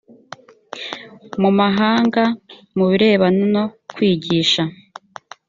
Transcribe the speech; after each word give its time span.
mu 1.41 1.49
mahanga 1.59 2.23
mu 2.77 2.85
birebana 2.89 3.43
no 3.53 3.63
kwigisha 3.93 4.63